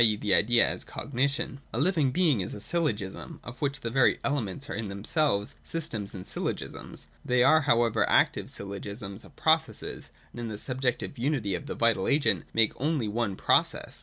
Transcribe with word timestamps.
e. 0.03 0.15
the 0.15 0.33
idea 0.33 0.67
as 0.67 0.83
Cognition. 0.83 1.59
217.] 1.73 1.79
A 1.79 1.79
living 1.79 2.11
being 2.11 2.41
is 2.41 2.55
a 2.55 2.59
syllogism, 2.59 3.39
of 3.43 3.61
which 3.61 3.81
the 3.81 3.91
very 3.91 4.17
elements 4.23 4.67
are 4.67 4.73
in 4.73 4.87
themselves 4.87 5.53
systems 5.61 6.15
and 6.15 6.25
syllogisms(§§ 6.25 7.05
198, 7.29 7.37
201, 7.37 7.37
207). 7.37 7.37
They 7.37 7.43
are 7.43 7.61
however 7.61 8.09
active 8.09 8.49
syllogisms 8.49 9.23
or 9.23 9.29
processes; 9.29 10.09
and 10.31 10.41
in 10.41 10.47
the 10.47 10.57
subjective 10.57 11.19
unity 11.19 11.53
of 11.53 11.67
the 11.67 11.75
vital 11.75 12.07
agent 12.07 12.45
make 12.51 12.73
only 12.81 13.07
one 13.07 13.35
process. 13.35 13.99